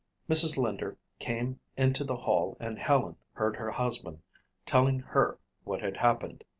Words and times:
Mrs. 0.27 0.57
Linder 0.57 0.97
came 1.19 1.59
into 1.77 2.03
the 2.03 2.15
hall 2.15 2.57
and 2.59 2.79
Helen 2.79 3.17
heard 3.33 3.55
her 3.57 3.69
husband 3.69 4.23
telling 4.65 4.97
her 4.99 5.37
what 5.63 5.83
had 5.83 5.97
happened. 5.97 6.43